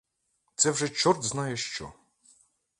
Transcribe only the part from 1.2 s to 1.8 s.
знає